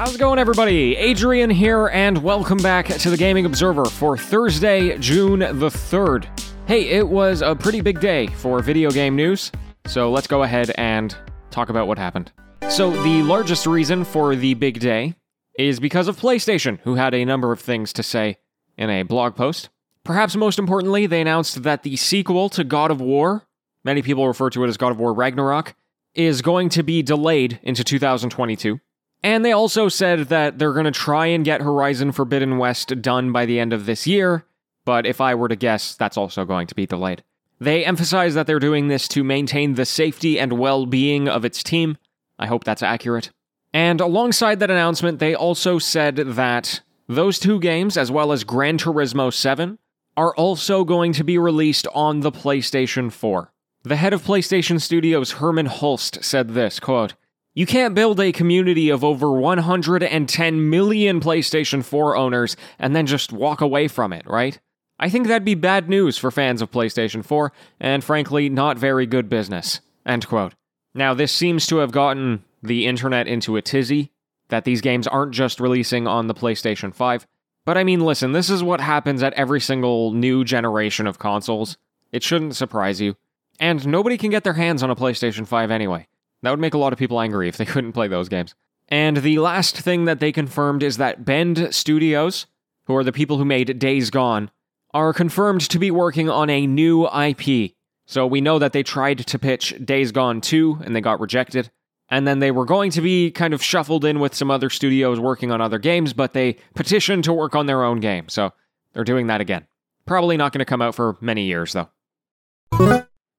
How's 0.00 0.14
it 0.14 0.18
going, 0.18 0.38
everybody? 0.38 0.96
Adrian 0.96 1.50
here, 1.50 1.88
and 1.88 2.22
welcome 2.22 2.56
back 2.56 2.86
to 2.86 3.10
the 3.10 3.18
Gaming 3.18 3.44
Observer 3.44 3.84
for 3.84 4.16
Thursday, 4.16 4.96
June 4.96 5.40
the 5.40 5.68
3rd. 5.68 6.26
Hey, 6.66 6.88
it 6.88 7.06
was 7.06 7.42
a 7.42 7.54
pretty 7.54 7.82
big 7.82 8.00
day 8.00 8.28
for 8.28 8.62
video 8.62 8.90
game 8.90 9.14
news, 9.14 9.52
so 9.84 10.10
let's 10.10 10.26
go 10.26 10.42
ahead 10.42 10.72
and 10.78 11.14
talk 11.50 11.68
about 11.68 11.86
what 11.86 11.98
happened. 11.98 12.32
So, 12.70 12.90
the 13.02 13.22
largest 13.24 13.66
reason 13.66 14.06
for 14.06 14.34
the 14.34 14.54
big 14.54 14.80
day 14.80 15.16
is 15.58 15.80
because 15.80 16.08
of 16.08 16.18
PlayStation, 16.18 16.80
who 16.80 16.94
had 16.94 17.12
a 17.12 17.26
number 17.26 17.52
of 17.52 17.60
things 17.60 17.92
to 17.92 18.02
say 18.02 18.38
in 18.78 18.88
a 18.88 19.02
blog 19.02 19.36
post. 19.36 19.68
Perhaps 20.02 20.34
most 20.34 20.58
importantly, 20.58 21.06
they 21.06 21.20
announced 21.20 21.62
that 21.62 21.82
the 21.82 21.96
sequel 21.96 22.48
to 22.48 22.64
God 22.64 22.90
of 22.90 23.02
War, 23.02 23.46
many 23.84 24.00
people 24.00 24.26
refer 24.26 24.48
to 24.48 24.64
it 24.64 24.68
as 24.68 24.78
God 24.78 24.92
of 24.92 24.98
War 24.98 25.12
Ragnarok, 25.12 25.74
is 26.14 26.40
going 26.40 26.70
to 26.70 26.82
be 26.82 27.02
delayed 27.02 27.60
into 27.62 27.84
2022. 27.84 28.80
And 29.22 29.44
they 29.44 29.52
also 29.52 29.88
said 29.88 30.28
that 30.28 30.58
they're 30.58 30.72
going 30.72 30.86
to 30.86 30.90
try 30.90 31.26
and 31.26 31.44
get 31.44 31.60
Horizon 31.60 32.12
Forbidden 32.12 32.58
West 32.58 33.02
done 33.02 33.32
by 33.32 33.44
the 33.44 33.60
end 33.60 33.72
of 33.72 33.86
this 33.86 34.06
year, 34.06 34.46
but 34.84 35.04
if 35.04 35.20
I 35.20 35.34
were 35.34 35.48
to 35.48 35.56
guess, 35.56 35.94
that's 35.94 36.16
also 36.16 36.44
going 36.44 36.66
to 36.68 36.74
be 36.74 36.86
delayed. 36.86 37.22
They 37.60 37.84
emphasize 37.84 38.34
that 38.34 38.46
they're 38.46 38.58
doing 38.58 38.88
this 38.88 39.06
to 39.08 39.22
maintain 39.22 39.74
the 39.74 39.84
safety 39.84 40.40
and 40.40 40.54
well 40.54 40.86
being 40.86 41.28
of 41.28 41.44
its 41.44 41.62
team. 41.62 41.98
I 42.38 42.46
hope 42.46 42.64
that's 42.64 42.82
accurate. 42.82 43.30
And 43.74 44.00
alongside 44.00 44.58
that 44.60 44.70
announcement, 44.70 45.18
they 45.18 45.34
also 45.34 45.78
said 45.78 46.16
that 46.16 46.80
those 47.06 47.38
two 47.38 47.60
games, 47.60 47.96
as 47.96 48.10
well 48.10 48.32
as 48.32 48.44
Gran 48.44 48.78
Turismo 48.78 49.32
7, 49.32 49.78
are 50.16 50.34
also 50.34 50.84
going 50.84 51.12
to 51.12 51.24
be 51.24 51.38
released 51.38 51.86
on 51.94 52.20
the 52.20 52.32
PlayStation 52.32 53.12
4. 53.12 53.52
The 53.82 53.96
head 53.96 54.12
of 54.12 54.22
PlayStation 54.22 54.80
Studios, 54.80 55.32
Hermen 55.32 55.66
Hulst, 55.66 56.24
said 56.24 56.50
this 56.50 56.80
quote, 56.80 57.14
you 57.60 57.66
can't 57.66 57.94
build 57.94 58.18
a 58.18 58.32
community 58.32 58.88
of 58.88 59.04
over 59.04 59.30
110 59.32 60.70
million 60.70 61.20
PlayStation 61.20 61.84
4 61.84 62.16
owners 62.16 62.56
and 62.78 62.96
then 62.96 63.04
just 63.04 63.34
walk 63.34 63.60
away 63.60 63.86
from 63.86 64.14
it, 64.14 64.26
right? 64.26 64.58
I 64.98 65.10
think 65.10 65.26
that'd 65.26 65.44
be 65.44 65.54
bad 65.54 65.86
news 65.86 66.16
for 66.16 66.30
fans 66.30 66.62
of 66.62 66.70
PlayStation 66.70 67.22
4, 67.22 67.52
and 67.78 68.02
frankly, 68.02 68.48
not 68.48 68.78
very 68.78 69.04
good 69.04 69.28
business. 69.28 69.82
End 70.06 70.26
quote. 70.26 70.54
Now, 70.94 71.12
this 71.12 71.32
seems 71.32 71.66
to 71.66 71.76
have 71.76 71.92
gotten 71.92 72.44
the 72.62 72.86
internet 72.86 73.28
into 73.28 73.58
a 73.58 73.62
tizzy 73.62 74.10
that 74.48 74.64
these 74.64 74.80
games 74.80 75.06
aren't 75.06 75.34
just 75.34 75.60
releasing 75.60 76.06
on 76.06 76.28
the 76.28 76.34
PlayStation 76.34 76.94
5. 76.94 77.26
But 77.66 77.76
I 77.76 77.84
mean, 77.84 78.00
listen, 78.00 78.32
this 78.32 78.48
is 78.48 78.62
what 78.62 78.80
happens 78.80 79.22
at 79.22 79.34
every 79.34 79.60
single 79.60 80.12
new 80.12 80.44
generation 80.44 81.06
of 81.06 81.18
consoles. 81.18 81.76
It 82.10 82.22
shouldn't 82.22 82.56
surprise 82.56 83.02
you. 83.02 83.16
And 83.58 83.86
nobody 83.86 84.16
can 84.16 84.30
get 84.30 84.44
their 84.44 84.54
hands 84.54 84.82
on 84.82 84.88
a 84.88 84.96
PlayStation 84.96 85.46
5 85.46 85.70
anyway. 85.70 86.06
That 86.42 86.50
would 86.50 86.60
make 86.60 86.74
a 86.74 86.78
lot 86.78 86.92
of 86.92 86.98
people 86.98 87.20
angry 87.20 87.48
if 87.48 87.56
they 87.56 87.64
couldn't 87.66 87.92
play 87.92 88.08
those 88.08 88.28
games. 88.28 88.54
And 88.88 89.18
the 89.18 89.38
last 89.38 89.76
thing 89.76 90.06
that 90.06 90.20
they 90.20 90.32
confirmed 90.32 90.82
is 90.82 90.96
that 90.96 91.24
Bend 91.24 91.72
Studios, 91.72 92.46
who 92.86 92.96
are 92.96 93.04
the 93.04 93.12
people 93.12 93.38
who 93.38 93.44
made 93.44 93.78
Days 93.78 94.10
Gone, 94.10 94.50
are 94.92 95.12
confirmed 95.12 95.60
to 95.70 95.78
be 95.78 95.90
working 95.90 96.28
on 96.28 96.50
a 96.50 96.66
new 96.66 97.06
IP. 97.08 97.72
So 98.06 98.26
we 98.26 98.40
know 98.40 98.58
that 98.58 98.72
they 98.72 98.82
tried 98.82 99.18
to 99.18 99.38
pitch 99.38 99.74
Days 99.84 100.10
Gone 100.10 100.40
2 100.40 100.80
and 100.84 100.96
they 100.96 101.00
got 101.00 101.20
rejected. 101.20 101.70
And 102.08 102.26
then 102.26 102.40
they 102.40 102.50
were 102.50 102.64
going 102.64 102.90
to 102.90 103.00
be 103.00 103.30
kind 103.30 103.54
of 103.54 103.62
shuffled 103.62 104.04
in 104.04 104.18
with 104.18 104.34
some 104.34 104.50
other 104.50 104.68
studios 104.68 105.20
working 105.20 105.52
on 105.52 105.60
other 105.60 105.78
games, 105.78 106.12
but 106.12 106.32
they 106.32 106.56
petitioned 106.74 107.22
to 107.24 107.32
work 107.32 107.54
on 107.54 107.66
their 107.66 107.84
own 107.84 108.00
game. 108.00 108.28
So 108.28 108.52
they're 108.92 109.04
doing 109.04 109.28
that 109.28 109.40
again. 109.40 109.68
Probably 110.06 110.36
not 110.36 110.52
going 110.52 110.58
to 110.58 110.64
come 110.64 110.82
out 110.82 110.96
for 110.96 111.16
many 111.20 111.44
years, 111.44 111.72
though. 111.72 111.88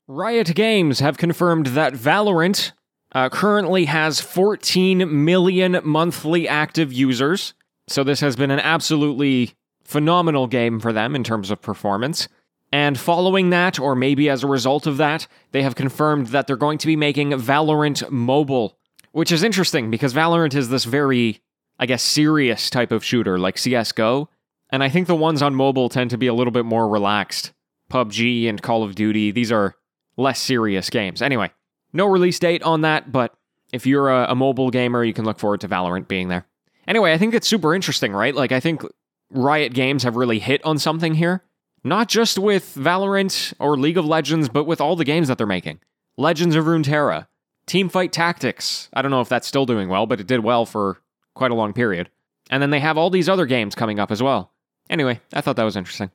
Riot 0.07 0.55
Games 0.55 0.99
have 0.99 1.17
confirmed 1.17 1.67
that 1.67 1.93
Valorant 1.93 2.71
uh, 3.13 3.29
currently 3.29 3.85
has 3.85 4.19
14 4.19 5.23
million 5.23 5.79
monthly 5.83 6.47
active 6.47 6.93
users. 6.93 7.53
So 7.87 8.03
this 8.03 8.21
has 8.21 8.35
been 8.35 8.51
an 8.51 8.59
absolutely 8.59 9.53
phenomenal 9.83 10.47
game 10.47 10.79
for 10.79 10.93
them 10.93 11.15
in 11.15 11.23
terms 11.23 11.51
of 11.51 11.61
performance. 11.61 12.27
And 12.71 12.97
following 12.97 13.49
that, 13.49 13.79
or 13.79 13.95
maybe 13.95 14.29
as 14.29 14.43
a 14.43 14.47
result 14.47 14.87
of 14.87 14.97
that, 14.97 15.27
they 15.51 15.61
have 15.63 15.75
confirmed 15.75 16.27
that 16.27 16.47
they're 16.47 16.55
going 16.55 16.77
to 16.77 16.87
be 16.87 16.95
making 16.95 17.31
Valorant 17.31 18.09
mobile, 18.09 18.77
which 19.11 19.31
is 19.31 19.43
interesting 19.43 19.91
because 19.91 20.13
Valorant 20.13 20.55
is 20.55 20.69
this 20.69 20.85
very, 20.85 21.41
I 21.77 21.85
guess, 21.85 22.01
serious 22.01 22.69
type 22.69 22.93
of 22.93 23.03
shooter 23.03 23.37
like 23.37 23.57
CSGO. 23.57 24.27
And 24.69 24.83
I 24.83 24.87
think 24.87 25.07
the 25.07 25.15
ones 25.15 25.41
on 25.41 25.53
mobile 25.53 25.89
tend 25.89 26.11
to 26.11 26.17
be 26.17 26.27
a 26.27 26.33
little 26.33 26.51
bit 26.51 26.63
more 26.63 26.87
relaxed. 26.87 27.51
PUBG 27.91 28.47
and 28.47 28.61
Call 28.61 28.83
of 28.83 28.95
Duty, 28.95 29.31
these 29.31 29.51
are 29.51 29.75
less 30.15 30.39
serious 30.39 30.89
games. 30.89 31.21
Anyway, 31.21 31.51
no 31.93 32.05
release 32.05 32.39
date 32.39 32.63
on 32.63 32.81
that, 32.81 33.11
but 33.11 33.33
if 33.73 33.85
you're 33.85 34.09
a, 34.09 34.31
a, 34.31 34.35
mobile 34.35 34.69
gamer, 34.69 35.03
you 35.03 35.13
can 35.13 35.25
look 35.25 35.39
forward 35.39 35.61
to 35.61 35.67
Valorant 35.67 36.07
being 36.07 36.27
there. 36.27 36.45
Anyway, 36.87 37.13
I 37.13 37.17
think 37.17 37.33
it's 37.33 37.47
super 37.47 37.73
interesting, 37.73 38.11
right? 38.11 38.35
Like, 38.35 38.51
I 38.51 38.59
think 38.59 38.83
Riot 39.29 39.73
Games 39.73 40.03
have 40.03 40.15
really 40.15 40.39
hit 40.39 40.63
on 40.65 40.77
something 40.77 41.15
here. 41.15 41.43
Not 41.83 42.09
just 42.09 42.37
with 42.37 42.75
Valorant 42.75 43.53
or 43.59 43.77
League 43.77 43.97
of 43.97 44.05
Legends, 44.05 44.49
but 44.49 44.65
with 44.65 44.79
all 44.81 44.95
the 44.95 45.05
games 45.05 45.27
that 45.29 45.37
they're 45.37 45.47
making. 45.47 45.79
Legends 46.17 46.55
of 46.55 46.65
Runeterra, 46.65 47.27
Teamfight 47.65 48.11
Tactics. 48.11 48.89
I 48.93 49.01
don't 49.01 49.11
know 49.11 49.21
if 49.21 49.29
that's 49.29 49.47
still 49.47 49.65
doing 49.65 49.89
well, 49.89 50.05
but 50.05 50.19
it 50.19 50.27
did 50.27 50.41
well 50.41 50.65
for 50.65 51.01
quite 51.33 51.51
a 51.51 51.55
long 51.55 51.73
period. 51.73 52.09
And 52.49 52.61
then 52.61 52.69
they 52.69 52.79
have 52.79 52.97
all 52.97 53.09
these 53.09 53.29
other 53.29 53.45
games 53.45 53.73
coming 53.73 53.99
up 53.99 54.11
as 54.11 54.21
well. 54.21 54.51
Anyway, 54.89 55.21
I 55.33 55.41
thought 55.41 55.55
that 55.55 55.63
was 55.63 55.77
interesting. 55.77 56.11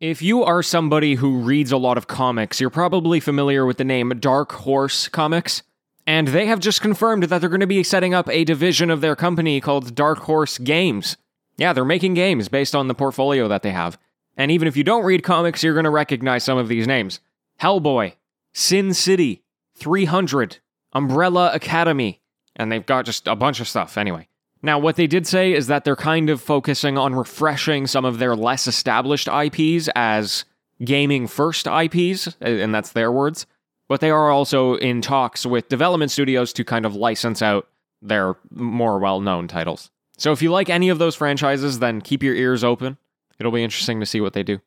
If 0.00 0.20
you 0.20 0.42
are 0.42 0.60
somebody 0.60 1.14
who 1.14 1.38
reads 1.38 1.70
a 1.70 1.76
lot 1.76 1.96
of 1.96 2.08
comics, 2.08 2.60
you're 2.60 2.68
probably 2.68 3.20
familiar 3.20 3.64
with 3.64 3.78
the 3.78 3.84
name 3.84 4.08
Dark 4.18 4.50
Horse 4.50 5.06
Comics. 5.06 5.62
And 6.04 6.28
they 6.28 6.46
have 6.46 6.58
just 6.58 6.80
confirmed 6.80 7.22
that 7.22 7.40
they're 7.40 7.48
going 7.48 7.60
to 7.60 7.66
be 7.66 7.84
setting 7.84 8.12
up 8.12 8.28
a 8.28 8.42
division 8.42 8.90
of 8.90 9.00
their 9.00 9.14
company 9.14 9.60
called 9.60 9.94
Dark 9.94 10.18
Horse 10.18 10.58
Games. 10.58 11.16
Yeah, 11.56 11.72
they're 11.72 11.84
making 11.84 12.14
games 12.14 12.48
based 12.48 12.74
on 12.74 12.88
the 12.88 12.94
portfolio 12.94 13.46
that 13.46 13.62
they 13.62 13.70
have. 13.70 13.96
And 14.36 14.50
even 14.50 14.66
if 14.66 14.76
you 14.76 14.82
don't 14.82 15.04
read 15.04 15.22
comics, 15.22 15.62
you're 15.62 15.74
going 15.74 15.84
to 15.84 15.90
recognize 15.90 16.42
some 16.42 16.58
of 16.58 16.66
these 16.66 16.88
names 16.88 17.20
Hellboy, 17.60 18.14
Sin 18.52 18.94
City, 18.94 19.44
300, 19.76 20.58
Umbrella 20.92 21.52
Academy, 21.54 22.20
and 22.56 22.70
they've 22.70 22.84
got 22.84 23.04
just 23.04 23.28
a 23.28 23.36
bunch 23.36 23.60
of 23.60 23.68
stuff 23.68 23.96
anyway. 23.96 24.26
Now, 24.64 24.78
what 24.78 24.96
they 24.96 25.06
did 25.06 25.26
say 25.26 25.52
is 25.52 25.66
that 25.66 25.84
they're 25.84 25.94
kind 25.94 26.30
of 26.30 26.40
focusing 26.40 26.96
on 26.96 27.14
refreshing 27.14 27.86
some 27.86 28.06
of 28.06 28.18
their 28.18 28.34
less 28.34 28.66
established 28.66 29.28
IPs 29.28 29.90
as 29.94 30.46
gaming 30.82 31.26
first 31.26 31.66
IPs, 31.66 32.34
and 32.40 32.74
that's 32.74 32.92
their 32.92 33.12
words. 33.12 33.44
But 33.90 34.00
they 34.00 34.08
are 34.08 34.30
also 34.30 34.76
in 34.76 35.02
talks 35.02 35.44
with 35.44 35.68
development 35.68 36.12
studios 36.12 36.54
to 36.54 36.64
kind 36.64 36.86
of 36.86 36.96
license 36.96 37.42
out 37.42 37.68
their 38.00 38.36
more 38.50 38.98
well 38.98 39.20
known 39.20 39.48
titles. 39.48 39.90
So 40.16 40.32
if 40.32 40.40
you 40.40 40.50
like 40.50 40.70
any 40.70 40.88
of 40.88 40.98
those 40.98 41.14
franchises, 41.14 41.80
then 41.80 42.00
keep 42.00 42.22
your 42.22 42.34
ears 42.34 42.64
open. 42.64 42.96
It'll 43.38 43.52
be 43.52 43.64
interesting 43.64 44.00
to 44.00 44.06
see 44.06 44.22
what 44.22 44.32
they 44.32 44.42
do. 44.42 44.62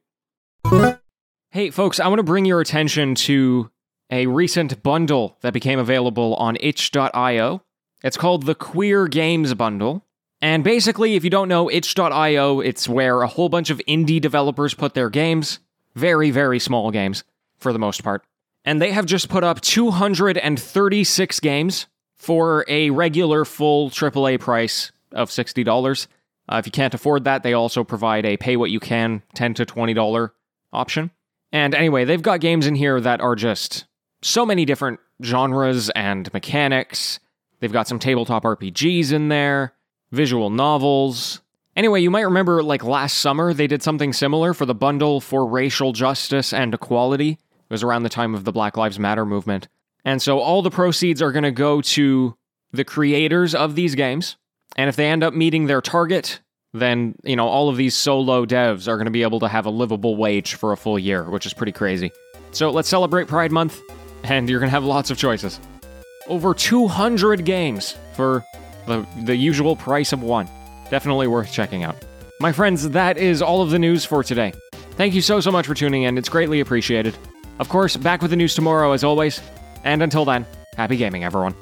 Hey, 1.50 1.72
folks, 1.72 2.00
I 2.00 2.08
want 2.08 2.20
to 2.20 2.24
bring 2.24 2.46
your 2.46 2.62
attention 2.62 3.16
to 3.16 3.72
a 4.12 4.28
recent 4.28 4.84
bundle 4.84 5.38
that 5.42 5.54
became 5.54 5.80
available 5.80 6.36
on 6.36 6.56
itch.io. 6.60 7.64
It's 8.04 8.18
called 8.18 8.46
the 8.46 8.56
Queer 8.56 9.08
Games 9.08 9.54
Bundle. 9.54 10.04
And 10.42 10.64
basically, 10.64 11.16
if 11.16 11.24
you 11.24 11.30
don't 11.30 11.48
know 11.48 11.70
itch.io, 11.70 12.60
it's 12.60 12.88
where 12.88 13.22
a 13.22 13.28
whole 13.28 13.50
bunch 13.50 13.70
of 13.70 13.82
indie 13.88 14.22
developers 14.22 14.74
put 14.74 14.94
their 14.94 15.10
games. 15.10 15.60
Very, 15.96 16.30
very 16.30 16.60
small 16.60 16.92
games, 16.92 17.24
for 17.58 17.74
the 17.74 17.80
most 17.80 18.04
part. 18.04 18.24
And 18.64 18.82
they 18.82 18.92
have 18.92 19.06
just 19.06 19.30
put 19.30 19.44
up 19.44 19.62
236 19.62 21.40
games 21.40 21.88
for 22.16 22.66
a 22.68 22.92
regular 22.92 23.46
full 23.46 23.90
AAA 23.90 24.40
price 24.40 24.92
of 25.12 25.30
$60. 25.30 26.08
Uh, 26.50 26.56
if 26.58 26.66
you 26.66 26.72
can't 26.72 26.94
afford 26.94 27.24
that, 27.24 27.44
they 27.44 27.54
also 27.54 27.84
provide 27.84 28.26
a 28.26 28.38
pay 28.38 28.58
what 28.58 28.70
you 28.70 28.80
can 28.80 29.24
10 29.34 29.56
to 29.56 29.66
$20 29.66 30.32
option. 30.72 31.12
And 31.52 31.74
anyway, 31.74 32.06
they've 32.06 32.22
got 32.22 32.42
games 32.42 32.68
in 32.68 32.76
here 32.76 33.00
that 33.02 33.22
are 33.22 33.36
just 33.36 33.86
so 34.22 34.46
many 34.46 34.66
different 34.66 35.00
genres 35.24 35.90
and 35.92 36.32
mechanics 36.34 37.20
They've 37.60 37.72
got 37.72 37.88
some 37.88 38.00
tabletop 38.00 38.44
RPGs 38.44 39.12
in 39.12 39.30
there, 39.30 39.74
visual 40.12 40.50
novels. 40.50 41.42
Anyway, 41.76 42.02
you 42.02 42.10
might 42.12 42.22
remember 42.22 42.64
like 42.64 42.84
last 42.84 43.18
summer 43.18 43.54
they 43.54 43.68
did 43.68 43.84
something 43.84 44.14
similar 44.14 44.54
for 44.54 44.66
the 44.66 44.76
bundle 44.76 45.20
for 45.22 45.46
racial 45.46 45.92
justice 45.92 46.54
and 46.54 46.74
equality. 46.74 47.32
It 47.32 47.74
was 47.74 47.84
around 47.84 48.04
the 48.04 48.10
time 48.10 48.34
of 48.34 48.44
the 48.46 48.52
Black 48.52 48.78
Lives 48.78 49.00
Matter 49.00 49.26
movement. 49.26 49.68
And 50.06 50.22
so 50.22 50.40
all 50.40 50.62
the 50.62 50.72
proceeds 50.72 51.22
are 51.22 51.32
going 51.32 51.44
to 51.44 51.52
go 51.52 51.82
to 51.82 52.36
the 52.72 52.86
creators 52.86 53.54
of 53.54 53.76
these 53.76 53.96
games. 53.96 54.38
And 54.76 54.90
if 54.90 54.96
they 54.96 55.08
end 55.08 55.24
up 55.24 55.34
meeting 55.34 55.66
their 55.68 55.82
target, 55.82 56.40
then, 56.74 57.16
you 57.24 57.36
know, 57.36 57.48
all 57.48 57.70
of 57.70 57.78
these 57.78 57.96
solo 57.96 58.46
devs 58.46 58.88
are 58.88 58.96
going 58.96 59.06
to 59.06 59.12
be 59.12 59.24
able 59.24 59.40
to 59.40 59.48
have 59.48 59.66
a 59.66 59.70
livable 59.70 60.16
wage 60.16 60.54
for 60.54 60.72
a 60.72 60.78
full 60.78 61.00
year, 61.00 61.30
which 61.30 61.46
is 61.46 61.54
pretty 61.54 61.72
crazy. 61.72 62.12
So 62.52 62.70
let's 62.70 62.88
celebrate 62.88 63.28
Pride 63.28 63.52
Month, 63.52 63.82
and 64.24 64.50
you're 64.50 64.60
going 64.60 64.70
to 64.70 64.76
have 64.76 64.86
lots 64.86 65.12
of 65.12 65.18
choices 65.18 65.60
over 66.28 66.54
200 66.54 67.46
games 67.46 67.96
for 68.14 68.46
the, 68.86 69.06
the 69.24 69.36
usual 69.36 69.76
price 69.76 70.14
of 70.14 70.24
one. 70.24 70.50
Definitely 70.90 71.28
worth 71.28 71.52
checking 71.52 71.84
out. 71.84 71.96
My 72.40 72.52
friends, 72.52 72.90
that 72.90 73.18
is 73.18 73.42
all 73.42 73.62
of 73.62 73.72
the 73.72 73.80
news 73.80 74.06
for 74.06 74.24
today. 74.24 74.54
Thank 74.92 75.14
you 75.14 75.22
so, 75.22 75.40
so 75.40 75.52
much 75.52 75.68
for 75.68 75.74
tuning 75.74 76.04
in. 76.04 76.18
It's 76.18 76.30
greatly 76.30 76.60
appreciated. 76.60 77.18
Of 77.60 77.70
course, 77.70 77.98
back 77.98 78.22
with 78.22 78.32
the 78.32 78.38
news 78.38 78.56
tomorrow 78.56 78.92
as 78.92 79.04
always. 79.04 79.42
And 79.84 80.02
until 80.04 80.26
then, 80.26 80.46
happy 80.76 80.98
gaming, 80.98 81.24
everyone. 81.24 81.56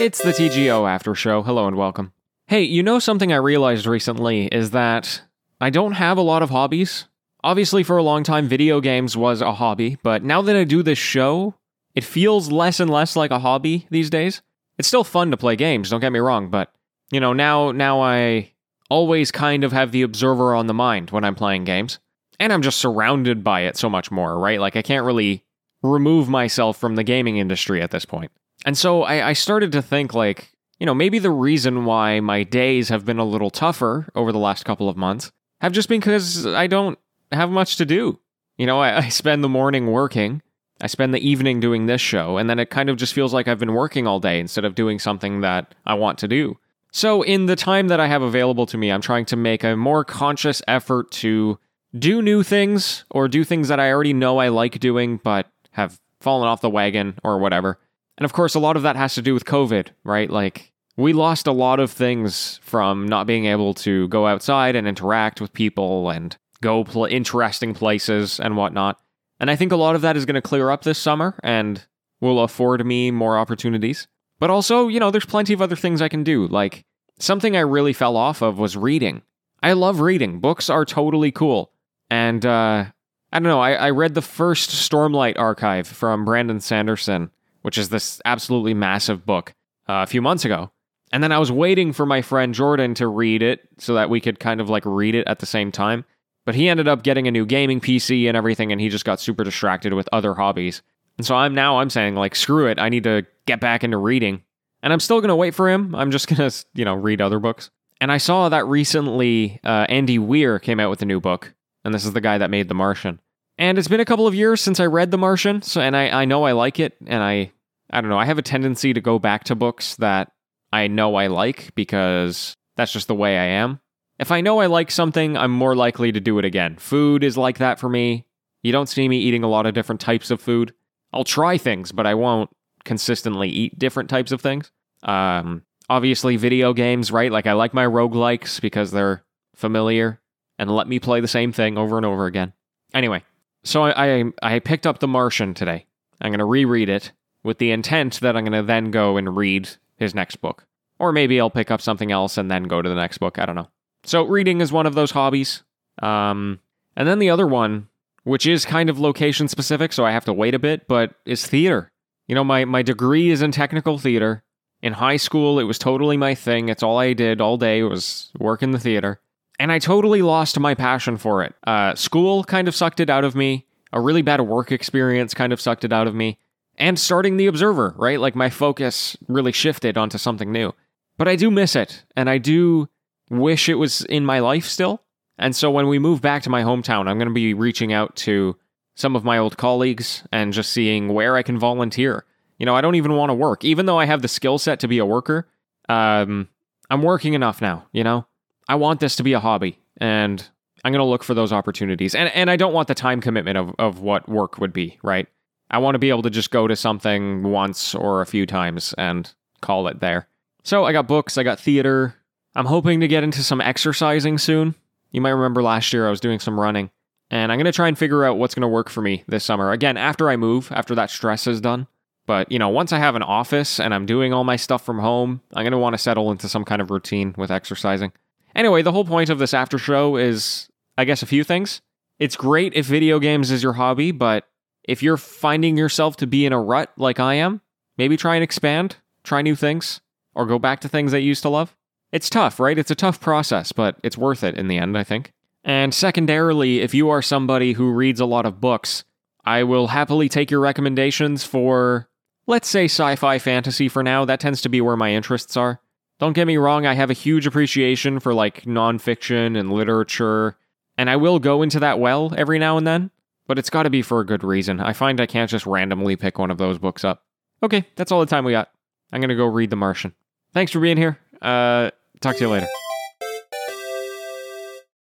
It's 0.00 0.22
the 0.22 0.30
TGO 0.30 0.88
After 0.88 1.14
Show. 1.14 1.42
Hello 1.42 1.66
and 1.66 1.76
welcome. 1.76 2.14
Hey, 2.46 2.62
you 2.62 2.82
know 2.82 2.98
something 2.98 3.32
I 3.32 3.36
realized 3.36 3.86
recently 3.86 4.46
is 4.46 4.70
that 4.70 5.22
I 5.60 5.68
don't 5.68 5.92
have 5.92 6.16
a 6.16 6.22
lot 6.22 6.42
of 6.42 6.48
hobbies. 6.48 7.04
Obviously, 7.42 7.82
for 7.82 7.96
a 7.96 8.02
long 8.02 8.22
time, 8.22 8.48
video 8.48 8.80
games 8.80 9.16
was 9.16 9.40
a 9.40 9.54
hobby, 9.54 9.96
but 10.02 10.22
now 10.22 10.42
that 10.42 10.56
I 10.56 10.64
do 10.64 10.82
this 10.82 10.98
show, 10.98 11.54
it 11.94 12.04
feels 12.04 12.52
less 12.52 12.80
and 12.80 12.90
less 12.90 13.16
like 13.16 13.30
a 13.30 13.38
hobby 13.38 13.86
these 13.90 14.10
days. 14.10 14.42
It's 14.78 14.88
still 14.88 15.04
fun 15.04 15.30
to 15.30 15.36
play 15.36 15.56
games, 15.56 15.90
don't 15.90 16.00
get 16.00 16.12
me 16.12 16.18
wrong, 16.18 16.50
but 16.50 16.72
you 17.10 17.20
know, 17.20 17.32
now 17.32 17.72
now 17.72 18.00
I 18.00 18.52
always 18.88 19.30
kind 19.30 19.64
of 19.64 19.72
have 19.72 19.92
the 19.92 20.02
observer 20.02 20.54
on 20.54 20.66
the 20.66 20.74
mind 20.74 21.10
when 21.10 21.24
I'm 21.24 21.34
playing 21.34 21.64
games. 21.64 21.98
And 22.38 22.52
I'm 22.52 22.62
just 22.62 22.78
surrounded 22.78 23.44
by 23.44 23.62
it 23.62 23.76
so 23.76 23.88
much 23.88 24.10
more, 24.10 24.38
right? 24.38 24.60
Like 24.60 24.76
I 24.76 24.82
can't 24.82 25.04
really 25.04 25.44
remove 25.82 26.28
myself 26.28 26.78
from 26.78 26.96
the 26.96 27.04
gaming 27.04 27.36
industry 27.36 27.80
at 27.80 27.90
this 27.90 28.04
point. 28.04 28.32
And 28.64 28.76
so 28.76 29.02
I, 29.02 29.28
I 29.28 29.32
started 29.34 29.72
to 29.72 29.82
think 29.82 30.14
like, 30.14 30.52
you 30.78 30.86
know, 30.86 30.94
maybe 30.94 31.18
the 31.18 31.30
reason 31.30 31.84
why 31.84 32.20
my 32.20 32.42
days 32.42 32.88
have 32.88 33.04
been 33.04 33.18
a 33.18 33.24
little 33.24 33.50
tougher 33.50 34.08
over 34.14 34.32
the 34.32 34.38
last 34.38 34.64
couple 34.64 34.88
of 34.88 34.96
months 34.96 35.30
have 35.60 35.72
just 35.72 35.88
been 35.88 36.00
because 36.00 36.46
I 36.46 36.66
don't 36.66 36.98
have 37.36 37.50
much 37.50 37.76
to 37.76 37.84
do. 37.84 38.18
You 38.58 38.66
know, 38.66 38.80
I, 38.80 38.98
I 38.98 39.08
spend 39.08 39.42
the 39.42 39.48
morning 39.48 39.86
working, 39.88 40.42
I 40.80 40.86
spend 40.86 41.14
the 41.14 41.26
evening 41.26 41.60
doing 41.60 41.86
this 41.86 42.00
show, 42.00 42.36
and 42.36 42.48
then 42.48 42.58
it 42.58 42.70
kind 42.70 42.88
of 42.88 42.96
just 42.96 43.14
feels 43.14 43.32
like 43.32 43.48
I've 43.48 43.58
been 43.58 43.74
working 43.74 44.06
all 44.06 44.20
day 44.20 44.40
instead 44.40 44.64
of 44.64 44.74
doing 44.74 44.98
something 44.98 45.40
that 45.40 45.74
I 45.86 45.94
want 45.94 46.18
to 46.18 46.28
do. 46.28 46.58
So, 46.92 47.22
in 47.22 47.46
the 47.46 47.56
time 47.56 47.88
that 47.88 48.00
I 48.00 48.08
have 48.08 48.22
available 48.22 48.66
to 48.66 48.78
me, 48.78 48.90
I'm 48.90 49.00
trying 49.00 49.24
to 49.26 49.36
make 49.36 49.62
a 49.62 49.76
more 49.76 50.04
conscious 50.04 50.60
effort 50.66 51.10
to 51.12 51.58
do 51.96 52.20
new 52.22 52.42
things 52.42 53.04
or 53.10 53.28
do 53.28 53.44
things 53.44 53.68
that 53.68 53.80
I 53.80 53.90
already 53.92 54.12
know 54.12 54.38
I 54.38 54.48
like 54.48 54.80
doing 54.80 55.20
but 55.22 55.46
have 55.72 56.00
fallen 56.20 56.48
off 56.48 56.60
the 56.60 56.70
wagon 56.70 57.18
or 57.22 57.38
whatever. 57.38 57.78
And 58.18 58.24
of 58.24 58.32
course, 58.32 58.54
a 58.54 58.60
lot 58.60 58.76
of 58.76 58.82
that 58.82 58.96
has 58.96 59.14
to 59.14 59.22
do 59.22 59.34
with 59.34 59.44
COVID, 59.44 59.88
right? 60.04 60.28
Like, 60.28 60.72
we 60.96 61.12
lost 61.12 61.46
a 61.46 61.52
lot 61.52 61.80
of 61.80 61.90
things 61.90 62.60
from 62.62 63.06
not 63.06 63.26
being 63.26 63.46
able 63.46 63.72
to 63.74 64.08
go 64.08 64.26
outside 64.26 64.76
and 64.76 64.86
interact 64.86 65.40
with 65.40 65.52
people 65.52 66.10
and 66.10 66.36
go 66.62 66.84
pl- 66.84 67.06
interesting 67.06 67.74
places 67.74 68.40
and 68.40 68.56
whatnot. 68.56 68.98
And 69.38 69.50
I 69.50 69.56
think 69.56 69.72
a 69.72 69.76
lot 69.76 69.94
of 69.94 70.02
that 70.02 70.16
is 70.16 70.26
going 70.26 70.34
to 70.34 70.42
clear 70.42 70.70
up 70.70 70.82
this 70.82 70.98
summer 70.98 71.38
and 71.42 71.84
will 72.20 72.40
afford 72.40 72.84
me 72.84 73.10
more 73.10 73.38
opportunities. 73.38 74.06
But 74.38 74.50
also, 74.50 74.88
you 74.88 75.00
know, 75.00 75.10
there's 75.10 75.26
plenty 75.26 75.52
of 75.52 75.62
other 75.62 75.76
things 75.76 76.02
I 76.02 76.08
can 76.08 76.24
do. 76.24 76.46
Like, 76.46 76.84
something 77.18 77.56
I 77.56 77.60
really 77.60 77.92
fell 77.92 78.16
off 78.16 78.42
of 78.42 78.58
was 78.58 78.76
reading. 78.76 79.22
I 79.62 79.72
love 79.72 80.00
reading. 80.00 80.40
Books 80.40 80.70
are 80.70 80.84
totally 80.84 81.30
cool. 81.30 81.72
And, 82.10 82.44
uh, 82.44 82.86
I 83.32 83.38
don't 83.38 83.48
know, 83.48 83.60
I, 83.60 83.72
I 83.72 83.90
read 83.90 84.14
the 84.14 84.22
first 84.22 84.70
Stormlight 84.70 85.38
archive 85.38 85.86
from 85.86 86.24
Brandon 86.24 86.60
Sanderson, 86.60 87.30
which 87.62 87.78
is 87.78 87.90
this 87.90 88.20
absolutely 88.24 88.74
massive 88.74 89.24
book, 89.24 89.54
uh, 89.88 90.02
a 90.02 90.06
few 90.06 90.20
months 90.20 90.44
ago. 90.44 90.72
And 91.12 91.22
then 91.22 91.32
I 91.32 91.38
was 91.38 91.52
waiting 91.52 91.92
for 91.92 92.06
my 92.06 92.22
friend 92.22 92.54
Jordan 92.54 92.94
to 92.94 93.06
read 93.06 93.42
it 93.42 93.68
so 93.78 93.94
that 93.94 94.10
we 94.10 94.20
could 94.20 94.40
kind 94.40 94.60
of 94.60 94.68
like 94.68 94.84
read 94.84 95.14
it 95.14 95.26
at 95.26 95.38
the 95.38 95.46
same 95.46 95.70
time. 95.70 96.04
But 96.50 96.56
he 96.56 96.68
ended 96.68 96.88
up 96.88 97.04
getting 97.04 97.28
a 97.28 97.30
new 97.30 97.46
gaming 97.46 97.80
PC 97.80 98.26
and 98.26 98.36
everything, 98.36 98.72
and 98.72 98.80
he 98.80 98.88
just 98.88 99.04
got 99.04 99.20
super 99.20 99.44
distracted 99.44 99.92
with 99.94 100.08
other 100.10 100.34
hobbies. 100.34 100.82
And 101.16 101.24
so 101.24 101.36
I'm 101.36 101.54
now 101.54 101.78
I'm 101.78 101.90
saying 101.90 102.16
like 102.16 102.34
screw 102.34 102.66
it, 102.66 102.80
I 102.80 102.88
need 102.88 103.04
to 103.04 103.24
get 103.46 103.60
back 103.60 103.84
into 103.84 103.98
reading. 103.98 104.42
And 104.82 104.92
I'm 104.92 104.98
still 104.98 105.20
gonna 105.20 105.36
wait 105.36 105.54
for 105.54 105.70
him. 105.70 105.94
I'm 105.94 106.10
just 106.10 106.26
gonna 106.36 106.50
you 106.74 106.84
know 106.84 106.94
read 106.94 107.20
other 107.20 107.38
books. 107.38 107.70
And 108.00 108.10
I 108.10 108.18
saw 108.18 108.48
that 108.48 108.66
recently 108.66 109.60
uh, 109.62 109.86
Andy 109.88 110.18
Weir 110.18 110.58
came 110.58 110.80
out 110.80 110.90
with 110.90 111.02
a 111.02 111.04
new 111.04 111.20
book, 111.20 111.54
and 111.84 111.94
this 111.94 112.04
is 112.04 112.14
the 112.14 112.20
guy 112.20 112.36
that 112.38 112.50
made 112.50 112.66
The 112.66 112.74
Martian. 112.74 113.20
And 113.56 113.78
it's 113.78 113.86
been 113.86 114.00
a 114.00 114.04
couple 114.04 114.26
of 114.26 114.34
years 114.34 114.60
since 114.60 114.80
I 114.80 114.86
read 114.86 115.12
The 115.12 115.18
Martian, 115.18 115.62
so 115.62 115.80
and 115.80 115.96
I, 115.96 116.08
I 116.08 116.24
know 116.24 116.42
I 116.42 116.50
like 116.50 116.80
it, 116.80 116.96
and 117.06 117.22
I 117.22 117.52
I 117.90 118.00
don't 118.00 118.10
know, 118.10 118.18
I 118.18 118.24
have 118.24 118.38
a 118.38 118.42
tendency 118.42 118.92
to 118.92 119.00
go 119.00 119.20
back 119.20 119.44
to 119.44 119.54
books 119.54 119.94
that 119.98 120.32
I 120.72 120.88
know 120.88 121.14
I 121.14 121.28
like 121.28 121.72
because 121.76 122.56
that's 122.76 122.92
just 122.92 123.06
the 123.06 123.14
way 123.14 123.38
I 123.38 123.44
am. 123.44 123.78
If 124.20 124.30
I 124.30 124.42
know 124.42 124.58
I 124.58 124.66
like 124.66 124.90
something, 124.90 125.34
I'm 125.38 125.50
more 125.50 125.74
likely 125.74 126.12
to 126.12 126.20
do 126.20 126.38
it 126.38 126.44
again. 126.44 126.76
Food 126.76 127.24
is 127.24 127.38
like 127.38 127.56
that 127.56 127.80
for 127.80 127.88
me. 127.88 128.26
You 128.62 128.70
don't 128.70 128.86
see 128.86 129.08
me 129.08 129.18
eating 129.18 129.42
a 129.42 129.48
lot 129.48 129.64
of 129.64 129.72
different 129.72 130.02
types 130.02 130.30
of 130.30 130.42
food. 130.42 130.74
I'll 131.10 131.24
try 131.24 131.56
things, 131.56 131.90
but 131.90 132.06
I 132.06 132.12
won't 132.12 132.50
consistently 132.84 133.48
eat 133.48 133.78
different 133.78 134.10
types 134.10 134.30
of 134.30 134.42
things. 134.42 134.70
Um, 135.02 135.62
obviously, 135.88 136.36
video 136.36 136.74
games, 136.74 137.10
right? 137.10 137.32
Like, 137.32 137.46
I 137.46 137.54
like 137.54 137.72
my 137.72 137.86
roguelikes 137.86 138.60
because 138.60 138.90
they're 138.90 139.24
familiar 139.56 140.20
and 140.58 140.70
let 140.70 140.86
me 140.86 140.98
play 140.98 141.20
the 141.20 141.26
same 141.26 141.50
thing 141.50 141.78
over 141.78 141.96
and 141.96 142.04
over 142.04 142.26
again. 142.26 142.52
Anyway, 142.92 143.24
so 143.64 143.84
I, 143.84 144.18
I, 144.18 144.24
I 144.42 144.58
picked 144.58 144.86
up 144.86 144.98
The 144.98 145.08
Martian 145.08 145.54
today. 145.54 145.86
I'm 146.20 146.30
going 146.30 146.40
to 146.40 146.44
reread 146.44 146.90
it 146.90 147.12
with 147.42 147.56
the 147.56 147.70
intent 147.70 148.20
that 148.20 148.36
I'm 148.36 148.44
going 148.44 148.52
to 148.52 148.66
then 148.66 148.90
go 148.90 149.16
and 149.16 149.34
read 149.34 149.70
his 149.96 150.14
next 150.14 150.36
book. 150.42 150.66
Or 150.98 151.10
maybe 151.10 151.40
I'll 151.40 151.48
pick 151.48 151.70
up 151.70 151.80
something 151.80 152.12
else 152.12 152.36
and 152.36 152.50
then 152.50 152.64
go 152.64 152.82
to 152.82 152.88
the 152.90 152.94
next 152.94 153.16
book. 153.16 153.38
I 153.38 153.46
don't 153.46 153.56
know. 153.56 153.70
So 154.04 154.24
reading 154.24 154.60
is 154.60 154.72
one 154.72 154.86
of 154.86 154.94
those 154.94 155.10
hobbies. 155.10 155.62
Um, 156.02 156.60
and 156.96 157.06
then 157.06 157.18
the 157.18 157.30
other 157.30 157.46
one, 157.46 157.88
which 158.24 158.46
is 158.46 158.64
kind 158.64 158.90
of 158.90 158.98
location 158.98 159.48
specific, 159.48 159.92
so 159.92 160.04
I 160.04 160.10
have 160.12 160.24
to 160.26 160.32
wait 160.32 160.54
a 160.54 160.58
bit, 160.58 160.88
but 160.88 161.14
is 161.24 161.46
theater. 161.46 161.90
You 162.26 162.34
know, 162.34 162.44
my, 162.44 162.64
my 162.64 162.82
degree 162.82 163.30
is 163.30 163.42
in 163.42 163.52
technical 163.52 163.98
theater. 163.98 164.42
In 164.82 164.94
high 164.94 165.16
school, 165.16 165.58
it 165.58 165.64
was 165.64 165.78
totally 165.78 166.16
my 166.16 166.34
thing. 166.34 166.68
It's 166.68 166.82
all 166.82 166.98
I 166.98 167.12
did 167.12 167.40
all 167.40 167.58
day 167.58 167.82
was 167.82 168.30
work 168.38 168.62
in 168.62 168.70
the 168.70 168.78
theater. 168.78 169.20
And 169.58 169.70
I 169.70 169.78
totally 169.78 170.22
lost 170.22 170.58
my 170.58 170.74
passion 170.74 171.18
for 171.18 171.42
it. 171.42 171.54
Uh, 171.66 171.94
school 171.94 172.44
kind 172.44 172.66
of 172.66 172.74
sucked 172.74 173.00
it 173.00 173.10
out 173.10 173.24
of 173.24 173.34
me. 173.34 173.66
A 173.92 174.00
really 174.00 174.22
bad 174.22 174.40
work 174.40 174.72
experience 174.72 175.34
kind 175.34 175.52
of 175.52 175.60
sucked 175.60 175.84
it 175.84 175.92
out 175.92 176.06
of 176.06 176.14
me. 176.14 176.38
And 176.78 176.98
starting 176.98 177.36
The 177.36 177.46
Observer, 177.46 177.94
right? 177.98 178.18
Like 178.18 178.34
my 178.34 178.48
focus 178.48 179.18
really 179.28 179.52
shifted 179.52 179.98
onto 179.98 180.16
something 180.16 180.50
new. 180.50 180.72
But 181.18 181.28
I 181.28 181.36
do 181.36 181.50
miss 181.50 181.76
it. 181.76 182.04
And 182.16 182.30
I 182.30 182.38
do 182.38 182.88
wish 183.30 183.68
it 183.68 183.76
was 183.76 184.02
in 184.02 184.26
my 184.26 184.40
life 184.40 184.66
still. 184.66 185.02
And 185.38 185.56
so 185.56 185.70
when 185.70 185.88
we 185.88 185.98
move 185.98 186.20
back 186.20 186.42
to 186.42 186.50
my 186.50 186.62
hometown, 186.62 187.08
I'm 187.08 187.16
going 187.16 187.28
to 187.28 187.34
be 187.34 187.54
reaching 187.54 187.92
out 187.92 188.14
to 188.16 188.56
some 188.94 189.16
of 189.16 189.24
my 189.24 189.38
old 189.38 189.56
colleagues 189.56 190.22
and 190.30 190.52
just 190.52 190.70
seeing 190.70 191.08
where 191.14 191.36
I 191.36 191.42
can 191.42 191.58
volunteer. 191.58 192.26
You 192.58 192.66
know, 192.66 192.76
I 192.76 192.82
don't 192.82 192.96
even 192.96 193.14
want 193.14 193.30
to 193.30 193.34
work, 193.34 193.64
even 193.64 193.86
though 193.86 193.98
I 193.98 194.04
have 194.04 194.20
the 194.20 194.28
skill 194.28 194.58
set 194.58 194.80
to 194.80 194.88
be 194.88 194.98
a 194.98 195.06
worker. 195.06 195.48
Um, 195.88 196.48
I'm 196.90 197.02
working 197.02 197.32
enough 197.32 197.62
now. 197.62 197.86
You 197.92 198.04
know, 198.04 198.26
I 198.68 198.74
want 198.74 199.00
this 199.00 199.16
to 199.16 199.22
be 199.22 199.32
a 199.32 199.40
hobby, 199.40 199.78
and 199.96 200.46
I'm 200.84 200.92
going 200.92 201.00
to 201.00 201.08
look 201.08 201.24
for 201.24 201.32
those 201.32 201.54
opportunities. 201.54 202.14
And 202.14 202.28
and 202.34 202.50
I 202.50 202.56
don't 202.56 202.74
want 202.74 202.88
the 202.88 202.94
time 202.94 203.22
commitment 203.22 203.56
of 203.56 203.74
of 203.78 204.00
what 204.00 204.28
work 204.28 204.58
would 204.58 204.74
be. 204.74 204.98
Right. 205.02 205.26
I 205.70 205.78
want 205.78 205.94
to 205.94 205.98
be 205.98 206.10
able 206.10 206.22
to 206.22 206.30
just 206.30 206.50
go 206.50 206.66
to 206.66 206.76
something 206.76 207.44
once 207.44 207.94
or 207.94 208.20
a 208.20 208.26
few 208.26 208.44
times 208.44 208.92
and 208.98 209.32
call 209.62 209.86
it 209.86 210.00
there. 210.00 210.26
So 210.64 210.84
I 210.84 210.92
got 210.92 211.06
books, 211.06 211.38
I 211.38 211.44
got 211.44 211.60
theater, 211.60 212.16
I'm 212.54 212.66
hoping 212.66 213.00
to 213.00 213.08
get 213.08 213.24
into 213.24 213.42
some 213.42 213.60
exercising 213.60 214.38
soon. 214.38 214.74
You 215.12 215.20
might 215.20 215.30
remember 215.30 215.62
last 215.62 215.92
year 215.92 216.06
I 216.06 216.10
was 216.10 216.20
doing 216.20 216.40
some 216.40 216.58
running, 216.58 216.90
and 217.30 217.50
I'm 217.50 217.58
going 217.58 217.66
to 217.66 217.72
try 217.72 217.88
and 217.88 217.98
figure 217.98 218.24
out 218.24 218.38
what's 218.38 218.54
going 218.54 218.62
to 218.62 218.68
work 218.68 218.88
for 218.88 219.02
me 219.02 219.24
this 219.28 219.44
summer. 219.44 219.70
Again, 219.70 219.96
after 219.96 220.28
I 220.28 220.36
move, 220.36 220.70
after 220.72 220.94
that 220.94 221.10
stress 221.10 221.46
is 221.46 221.60
done. 221.60 221.86
But, 222.26 222.52
you 222.52 222.58
know, 222.58 222.68
once 222.68 222.92
I 222.92 222.98
have 222.98 223.16
an 223.16 223.22
office 223.22 223.80
and 223.80 223.92
I'm 223.92 224.06
doing 224.06 224.32
all 224.32 224.44
my 224.44 224.56
stuff 224.56 224.84
from 224.84 224.98
home, 224.98 225.40
I'm 225.52 225.64
going 225.64 225.72
to 225.72 225.78
want 225.78 225.94
to 225.94 225.98
settle 225.98 226.30
into 226.30 226.48
some 226.48 226.64
kind 226.64 226.80
of 226.80 226.90
routine 226.90 227.34
with 227.36 227.50
exercising. 227.50 228.12
Anyway, 228.54 228.82
the 228.82 228.92
whole 228.92 229.04
point 229.04 229.30
of 229.30 229.38
this 229.38 229.54
after 229.54 229.78
show 229.78 230.16
is, 230.16 230.68
I 230.96 231.04
guess, 231.04 231.22
a 231.22 231.26
few 231.26 231.44
things. 231.44 231.80
It's 232.18 232.36
great 232.36 232.74
if 232.74 232.86
video 232.86 233.18
games 233.18 233.50
is 233.50 233.62
your 233.62 233.72
hobby, 233.72 234.12
but 234.12 234.46
if 234.84 235.02
you're 235.02 235.16
finding 235.16 235.76
yourself 235.76 236.16
to 236.18 236.26
be 236.26 236.46
in 236.46 236.52
a 236.52 236.60
rut 236.60 236.92
like 236.96 237.18
I 237.18 237.34
am, 237.34 237.62
maybe 237.96 238.16
try 238.16 238.34
and 238.36 238.44
expand, 238.44 238.96
try 239.24 239.42
new 239.42 239.56
things, 239.56 240.00
or 240.34 240.46
go 240.46 240.58
back 240.58 240.80
to 240.80 240.88
things 240.88 241.12
that 241.12 241.20
you 241.20 241.28
used 241.28 241.42
to 241.42 241.48
love. 241.48 241.76
It's 242.12 242.30
tough, 242.30 242.58
right? 242.58 242.78
It's 242.78 242.90
a 242.90 242.96
tough 242.96 243.20
process, 243.20 243.72
but 243.72 243.96
it's 244.02 244.18
worth 244.18 244.42
it 244.42 244.56
in 244.56 244.68
the 244.68 244.78
end, 244.78 244.98
I 244.98 245.04
think. 245.04 245.32
And 245.62 245.94
secondarily, 245.94 246.80
if 246.80 246.94
you 246.94 247.10
are 247.10 247.22
somebody 247.22 247.74
who 247.74 247.92
reads 247.92 248.20
a 248.20 248.26
lot 248.26 248.46
of 248.46 248.60
books, 248.60 249.04
I 249.44 249.62
will 249.62 249.88
happily 249.88 250.28
take 250.28 250.50
your 250.50 250.60
recommendations 250.60 251.44
for, 251.44 252.08
let's 252.46 252.68
say, 252.68 252.86
sci 252.86 253.16
fi 253.16 253.38
fantasy 253.38 253.88
for 253.88 254.02
now. 254.02 254.24
That 254.24 254.40
tends 254.40 254.60
to 254.62 254.68
be 254.68 254.80
where 254.80 254.96
my 254.96 255.12
interests 255.12 255.56
are. 255.56 255.80
Don't 256.18 256.34
get 256.34 256.46
me 256.46 256.58
wrong, 256.58 256.84
I 256.84 256.94
have 256.94 257.08
a 257.08 257.14
huge 257.14 257.46
appreciation 257.46 258.20
for 258.20 258.34
like 258.34 258.64
nonfiction 258.64 259.58
and 259.58 259.72
literature, 259.72 260.58
and 260.98 261.08
I 261.08 261.16
will 261.16 261.38
go 261.38 261.62
into 261.62 261.80
that 261.80 261.98
well 261.98 262.34
every 262.36 262.58
now 262.58 262.76
and 262.76 262.86
then, 262.86 263.10
but 263.46 263.58
it's 263.58 263.70
got 263.70 263.84
to 263.84 263.90
be 263.90 264.02
for 264.02 264.20
a 264.20 264.26
good 264.26 264.44
reason. 264.44 264.80
I 264.80 264.92
find 264.92 265.18
I 265.18 265.24
can't 265.26 265.50
just 265.50 265.64
randomly 265.64 266.16
pick 266.16 266.38
one 266.38 266.50
of 266.50 266.58
those 266.58 266.76
books 266.76 267.04
up. 267.04 267.24
Okay, 267.62 267.86
that's 267.96 268.12
all 268.12 268.20
the 268.20 268.26
time 268.26 268.44
we 268.44 268.52
got. 268.52 268.70
I'm 269.12 269.22
going 269.22 269.30
to 269.30 269.34
go 269.34 269.46
read 269.46 269.70
The 269.70 269.76
Martian. 269.76 270.14
Thanks 270.52 270.72
for 270.72 270.80
being 270.80 270.98
here. 270.98 271.18
Uh, 271.40 271.90
Talk 272.20 272.36
to 272.36 272.42
you 272.42 272.50
later. 272.50 272.79